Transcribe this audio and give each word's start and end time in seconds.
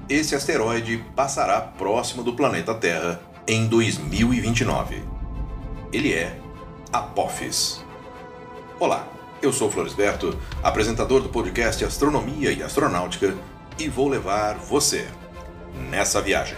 esse 0.08 0.36
asteroide 0.36 1.04
passará 1.16 1.60
próximo 1.60 2.22
do 2.22 2.36
planeta 2.36 2.72
Terra 2.76 3.20
em 3.48 3.66
2029. 3.66 5.04
Ele 5.92 6.14
é 6.14 6.40
Apophis. 6.92 7.84
Olá, 8.80 9.08
eu 9.42 9.52
sou 9.52 9.72
Floresberto, 9.72 10.38
apresentador 10.62 11.20
do 11.20 11.30
podcast 11.30 11.84
Astronomia 11.84 12.52
e 12.52 12.62
Astronáutica, 12.62 13.36
e 13.80 13.90
vou 13.90 14.08
levar 14.08 14.54
você 14.54 15.08
nessa 15.90 16.22
viagem. 16.22 16.58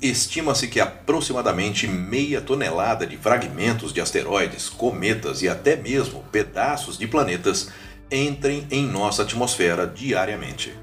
Estima-se 0.00 0.68
que 0.68 0.80
aproximadamente 0.80 1.86
meia 1.86 2.40
tonelada 2.40 3.06
de 3.06 3.16
fragmentos 3.16 3.92
de 3.92 4.00
asteroides, 4.00 4.68
cometas 4.68 5.42
e 5.42 5.48
até 5.48 5.76
mesmo 5.76 6.24
pedaços 6.32 6.96
de 6.96 7.06
planetas 7.06 7.70
entrem 8.10 8.66
em 8.70 8.86
nossa 8.86 9.22
atmosfera 9.22 9.86
diariamente. 9.86 10.74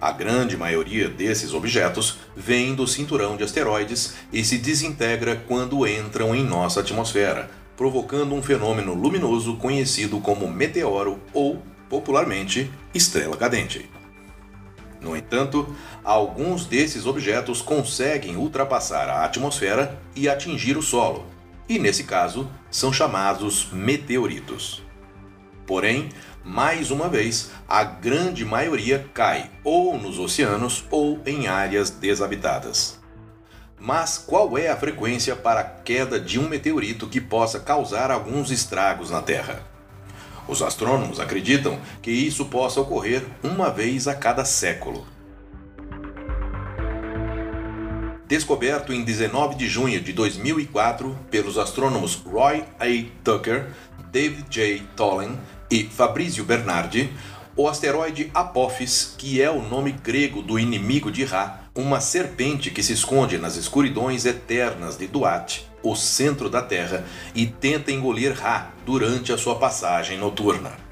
A 0.00 0.12
grande 0.12 0.56
maioria 0.56 1.08
desses 1.08 1.54
objetos 1.54 2.18
vem 2.36 2.74
do 2.74 2.86
cinturão 2.86 3.36
de 3.36 3.42
asteroides 3.42 4.14
e 4.32 4.44
se 4.44 4.58
desintegra 4.58 5.42
quando 5.48 5.86
entram 5.88 6.34
em 6.34 6.44
nossa 6.44 6.80
atmosfera, 6.80 7.50
provocando 7.76 8.34
um 8.34 8.42
fenômeno 8.42 8.92
luminoso 8.92 9.56
conhecido 9.56 10.20
como 10.20 10.46
meteoro 10.46 11.18
ou, 11.32 11.62
popularmente, 11.88 12.70
estrela 12.94 13.36
cadente. 13.36 13.88
No 15.04 15.14
entanto, 15.14 15.76
alguns 16.02 16.64
desses 16.64 17.04
objetos 17.04 17.60
conseguem 17.60 18.36
ultrapassar 18.36 19.06
a 19.10 19.22
atmosfera 19.22 20.00
e 20.16 20.30
atingir 20.30 20.78
o 20.78 20.82
solo, 20.82 21.26
e 21.68 21.78
nesse 21.78 22.04
caso 22.04 22.50
são 22.70 22.90
chamados 22.90 23.68
meteoritos. 23.70 24.82
Porém, 25.66 26.08
mais 26.42 26.90
uma 26.90 27.06
vez, 27.06 27.50
a 27.68 27.84
grande 27.84 28.46
maioria 28.46 29.06
cai 29.12 29.50
ou 29.62 29.98
nos 29.98 30.18
oceanos 30.18 30.84
ou 30.90 31.20
em 31.26 31.48
áreas 31.48 31.90
desabitadas. 31.90 32.98
Mas 33.78 34.16
qual 34.16 34.56
é 34.56 34.70
a 34.70 34.76
frequência 34.76 35.36
para 35.36 35.60
a 35.60 35.64
queda 35.64 36.18
de 36.18 36.40
um 36.40 36.48
meteorito 36.48 37.06
que 37.06 37.20
possa 37.20 37.60
causar 37.60 38.10
alguns 38.10 38.50
estragos 38.50 39.10
na 39.10 39.20
Terra? 39.20 39.73
Os 40.46 40.62
astrônomos 40.62 41.18
acreditam 41.18 41.78
que 42.02 42.10
isso 42.10 42.44
possa 42.46 42.80
ocorrer 42.80 43.24
uma 43.42 43.70
vez 43.70 44.06
a 44.06 44.14
cada 44.14 44.44
século. 44.44 45.06
Descoberto 48.26 48.92
em 48.92 49.04
19 49.04 49.54
de 49.54 49.68
junho 49.68 50.00
de 50.00 50.12
2004 50.12 51.16
pelos 51.30 51.58
astrônomos 51.58 52.14
Roy 52.14 52.64
A. 52.80 52.86
Tucker, 53.22 53.68
David 54.10 54.46
J. 54.50 54.82
Tollin 54.96 55.38
e 55.70 55.84
Fabrizio 55.84 56.44
Bernardi, 56.44 57.12
o 57.56 57.68
asteroide 57.68 58.30
Apophis, 58.34 59.14
que 59.16 59.40
é 59.40 59.50
o 59.50 59.62
nome 59.62 59.92
grego 59.92 60.42
do 60.42 60.58
inimigo 60.58 61.10
de 61.10 61.24
Ra, 61.24 61.60
uma 61.74 62.00
serpente 62.00 62.70
que 62.70 62.82
se 62.82 62.92
esconde 62.92 63.38
nas 63.38 63.56
escuridões 63.56 64.24
eternas 64.24 64.96
de 64.96 65.06
Duat, 65.06 65.64
o 65.84 65.94
centro 65.94 66.50
da 66.50 66.62
Terra, 66.62 67.04
e 67.34 67.46
tenta 67.46 67.92
engolir 67.92 68.32
Ra 68.32 68.72
durante 68.84 69.32
a 69.32 69.38
sua 69.38 69.56
passagem 69.56 70.18
noturna 70.18 70.84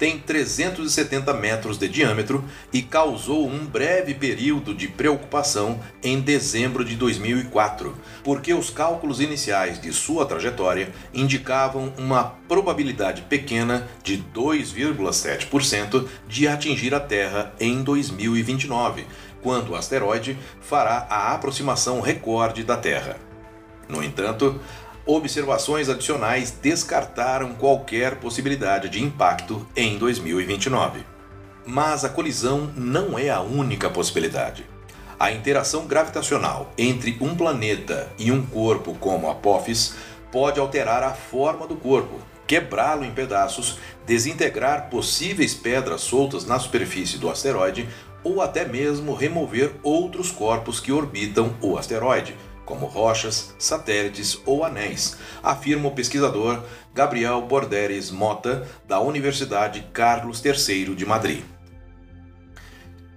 tem 0.00 0.18
370 0.18 1.34
metros 1.34 1.76
de 1.76 1.86
diâmetro 1.86 2.42
e 2.72 2.80
causou 2.80 3.46
um 3.46 3.66
breve 3.66 4.14
período 4.14 4.74
de 4.74 4.88
preocupação 4.88 5.78
em 6.02 6.18
dezembro 6.18 6.82
de 6.82 6.96
2004, 6.96 7.94
porque 8.24 8.54
os 8.54 8.70
cálculos 8.70 9.20
iniciais 9.20 9.78
de 9.78 9.92
sua 9.92 10.24
trajetória 10.24 10.88
indicavam 11.12 11.92
uma 11.98 12.24
probabilidade 12.48 13.20
pequena 13.28 13.86
de 14.02 14.16
2,7% 14.34 16.08
de 16.26 16.48
atingir 16.48 16.94
a 16.94 17.00
Terra 17.00 17.52
em 17.60 17.82
2029, 17.82 19.04
quando 19.42 19.72
o 19.72 19.76
asteroide 19.76 20.34
fará 20.62 21.06
a 21.10 21.34
aproximação 21.34 22.00
recorde 22.00 22.64
da 22.64 22.78
Terra. 22.78 23.29
No 23.90 24.02
entanto, 24.04 24.60
observações 25.04 25.88
adicionais 25.88 26.52
descartaram 26.52 27.54
qualquer 27.54 28.16
possibilidade 28.16 28.88
de 28.88 29.02
impacto 29.02 29.66
em 29.74 29.98
2029. 29.98 31.00
Mas 31.66 32.04
a 32.04 32.08
colisão 32.08 32.70
não 32.76 33.18
é 33.18 33.30
a 33.30 33.40
única 33.40 33.90
possibilidade. 33.90 34.64
A 35.18 35.32
interação 35.32 35.86
gravitacional 35.86 36.72
entre 36.78 37.18
um 37.20 37.34
planeta 37.34 38.08
e 38.18 38.30
um 38.30 38.46
corpo 38.46 38.94
como 38.94 39.28
Apophis 39.28 39.94
pode 40.30 40.60
alterar 40.60 41.02
a 41.02 41.12
forma 41.12 41.66
do 41.66 41.74
corpo, 41.74 42.20
quebrá-lo 42.46 43.04
em 43.04 43.10
pedaços, 43.10 43.78
desintegrar 44.06 44.88
possíveis 44.88 45.52
pedras 45.52 46.00
soltas 46.02 46.46
na 46.46 46.58
superfície 46.58 47.18
do 47.18 47.28
asteroide 47.28 47.88
ou 48.22 48.40
até 48.40 48.64
mesmo 48.64 49.14
remover 49.14 49.72
outros 49.82 50.30
corpos 50.30 50.78
que 50.78 50.92
orbitam 50.92 51.54
o 51.60 51.76
asteroide, 51.76 52.36
como 52.70 52.86
rochas, 52.86 53.52
satélites 53.58 54.38
ou 54.46 54.64
anéis, 54.64 55.16
afirma 55.42 55.88
o 55.88 55.90
pesquisador 55.90 56.62
Gabriel 56.94 57.42
Borderes 57.42 58.12
Mota, 58.12 58.64
da 58.86 59.00
Universidade 59.00 59.84
Carlos 59.92 60.40
III 60.44 60.94
de 60.94 61.04
Madrid. 61.04 61.42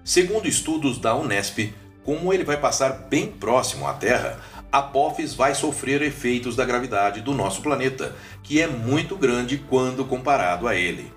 Segundo 0.04 0.48
estudos 0.48 0.98
da 0.98 1.16
Unesp, 1.16 1.72
como 2.04 2.34
ele 2.34 2.44
vai 2.44 2.58
passar 2.58 3.08
bem 3.08 3.28
próximo 3.28 3.88
à 3.88 3.94
Terra, 3.94 4.40
Apophis 4.72 5.36
vai 5.36 5.54
sofrer 5.54 6.02
efeitos 6.02 6.56
da 6.56 6.66
gravidade 6.66 7.22
do 7.22 7.32
nosso 7.32 7.62
planeta, 7.62 8.16
que 8.42 8.60
é 8.60 8.66
muito 8.66 9.16
grande 9.16 9.60
quando 9.70 10.04
comparado 10.04 10.68
a 10.68 10.76
ele. 10.76 11.14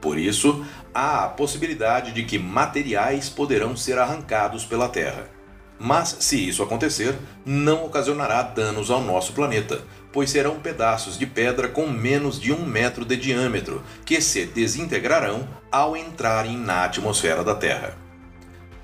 Por 0.00 0.18
isso, 0.18 0.66
há 0.92 1.24
a 1.24 1.28
possibilidade 1.28 2.10
de 2.10 2.24
que 2.24 2.36
materiais 2.36 3.28
poderão 3.28 3.76
ser 3.76 3.96
arrancados 3.96 4.64
pela 4.64 4.88
Terra. 4.88 5.39
Mas, 5.82 6.14
se 6.20 6.46
isso 6.46 6.62
acontecer, 6.62 7.16
não 7.42 7.86
ocasionará 7.86 8.42
danos 8.42 8.90
ao 8.90 9.00
nosso 9.00 9.32
planeta, 9.32 9.80
pois 10.12 10.28
serão 10.28 10.60
pedaços 10.60 11.18
de 11.18 11.24
pedra 11.24 11.68
com 11.68 11.86
menos 11.86 12.38
de 12.38 12.52
um 12.52 12.66
metro 12.66 13.02
de 13.02 13.16
diâmetro 13.16 13.82
que 14.04 14.20
se 14.20 14.44
desintegrarão 14.44 15.48
ao 15.72 15.96
entrarem 15.96 16.58
na 16.58 16.84
atmosfera 16.84 17.42
da 17.42 17.54
Terra. 17.54 18.09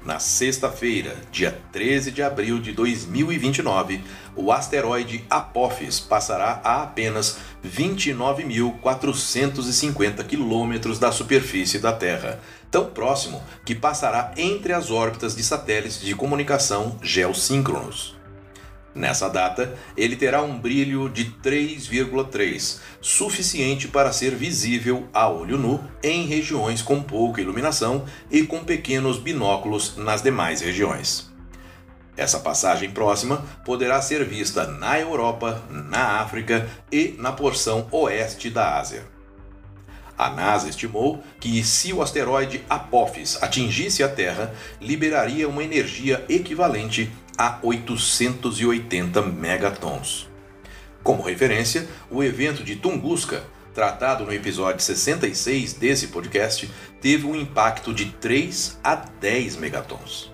Na 0.07 0.19
sexta-feira, 0.21 1.17
dia 1.33 1.59
13 1.73 2.13
de 2.13 2.23
abril 2.23 2.61
de 2.61 2.71
2029, 2.71 4.01
o 4.37 4.53
asteroide 4.53 5.25
Apophis 5.29 5.99
passará 5.99 6.61
a 6.63 6.85
apenas 6.85 7.39
29.450 7.67 10.25
quilômetros 10.25 11.01
da 11.01 11.11
superfície 11.11 11.81
da 11.81 11.93
Terra, 11.93 12.39
tão 12.71 12.85
próximo 12.85 13.43
que 13.65 13.75
passará 13.75 14.33
entre 14.37 14.73
as 14.73 14.93
órbitas 14.93 15.35
de 15.35 15.43
satélites 15.43 16.01
de 16.01 16.15
comunicação 16.15 16.97
geossíncronos. 17.03 18.16
Nessa 18.97 19.29
data, 19.29 19.79
ele 19.95 20.17
terá 20.17 20.41
um 20.41 20.59
brilho 20.59 21.11
de 21.11 21.27
3,3, 21.43 22.79
suficiente 22.99 23.89
para 23.89 24.11
ser 24.11 24.35
visível 24.35 25.07
a 25.13 25.29
olho 25.29 25.59
nu 25.59 25.85
em 26.03 26.25
regiões 26.27 26.81
com 26.81 27.03
pouca 27.03 27.43
iluminação 27.43 28.07
e 28.31 28.43
com 28.45 28.65
pequenos 28.65 29.19
binóculos 29.19 29.99
nas 29.99 30.23
demais 30.23 30.63
regiões. 30.63 31.31
Essa 32.17 32.41
passagem 32.41 32.91
próxima 32.91 33.45
poderá 33.67 34.01
ser 34.01 34.25
vista 34.25 34.67
na 34.67 34.99
Europa, 34.99 35.63
na 35.69 36.23
África 36.23 36.67
e 36.91 37.15
na 37.19 37.33
porção 37.33 37.87
oeste 37.91 38.49
da 38.49 38.79
Ásia. 38.79 39.05
A 40.17 40.31
NASA 40.31 40.71
estimou 40.71 41.23
que, 41.39 41.63
se 41.63 41.93
o 41.93 42.01
asteroide 42.01 42.65
Apophis 42.71 43.43
atingisse 43.43 44.03
a 44.03 44.09
Terra, 44.09 44.55
liberaria 44.81 45.47
uma 45.47 45.63
energia 45.63 46.25
equivalente 46.27 47.13
a 47.37 47.59
880 47.63 49.23
megatons. 49.23 50.29
Como 51.03 51.23
referência, 51.23 51.87
o 52.11 52.23
evento 52.23 52.65
de 52.65 52.77
Tunguska, 52.77 53.45
tratado 53.75 54.25
no 54.25 54.33
episódio 54.33 54.83
66 54.83 55.75
desse 55.75 56.09
podcast, 56.09 56.71
teve 57.01 57.27
um 57.27 57.37
impacto 57.37 57.93
de 57.93 58.07
3 58.07 58.79
a 58.83 58.95
10 58.95 59.57
megatons. 59.57 60.33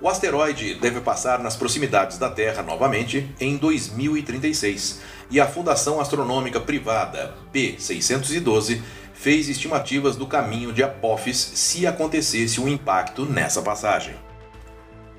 O 0.00 0.08
asteroide 0.08 0.74
deve 0.74 1.00
passar 1.00 1.38
nas 1.38 1.54
proximidades 1.54 2.18
da 2.18 2.28
Terra 2.28 2.62
novamente 2.62 3.32
em 3.38 3.56
2036 3.56 5.00
e 5.30 5.40
a 5.40 5.46
Fundação 5.46 6.00
Astronômica 6.00 6.58
Privada 6.58 7.34
P612 7.54 8.82
fez 9.14 9.48
estimativas 9.48 10.16
do 10.16 10.26
caminho 10.26 10.72
de 10.72 10.82
Apophis 10.82 11.36
se 11.36 11.86
acontecesse 11.86 12.60
um 12.60 12.66
impacto 12.66 13.24
nessa 13.24 13.62
passagem. 13.62 14.16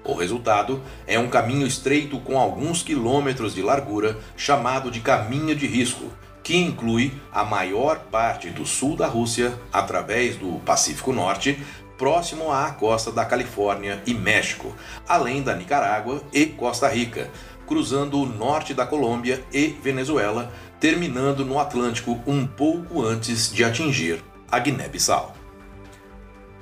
O 0.06 0.14
resultado 0.14 0.82
é 1.08 1.18
um 1.18 1.30
caminho 1.30 1.66
estreito 1.66 2.20
com 2.20 2.38
alguns 2.38 2.84
quilômetros 2.84 3.56
de 3.56 3.62
largura, 3.62 4.18
chamado 4.36 4.92
de 4.92 5.00
caminho 5.00 5.56
de 5.56 5.66
risco, 5.66 6.12
que 6.44 6.58
inclui 6.58 7.14
a 7.32 7.46
maior 7.46 8.00
parte 8.12 8.50
do 8.50 8.66
sul 8.66 8.98
da 8.98 9.08
Rússia 9.08 9.58
através 9.72 10.36
do 10.36 10.60
Pacífico 10.66 11.14
Norte, 11.14 11.58
próximo 11.98 12.52
à 12.52 12.70
costa 12.72 13.12
da 13.14 13.24
Califórnia 13.24 14.04
e 14.06 14.14
México, 14.14 14.76
além 15.08 15.42
da 15.42 15.56
Nicarágua 15.56 16.22
e 16.34 16.48
Costa 16.48 16.90
Rica, 16.90 17.32
cruzando 17.66 18.20
o 18.20 18.26
norte 18.26 18.74
da 18.74 18.86
Colômbia 18.86 19.42
e 19.54 19.68
Venezuela, 19.82 20.52
terminando 20.82 21.46
no 21.46 21.58
Atlântico 21.58 22.20
um 22.28 22.46
pouco 22.46 23.02
antes 23.02 23.54
de 23.54 23.64
atingir 23.64 24.22
a 24.52 24.60
Guiné-Bissau. 24.60 25.43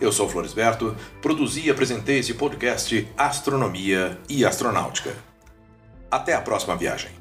Eu 0.01 0.11
sou 0.11 0.27
Floresberto, 0.27 0.95
produzi 1.21 1.67
e 1.67 1.69
apresentei 1.69 2.17
esse 2.17 2.33
podcast 2.33 3.07
Astronomia 3.15 4.17
e 4.27 4.43
Astronáutica. 4.43 5.15
Até 6.09 6.33
a 6.33 6.41
próxima 6.41 6.75
viagem. 6.75 7.20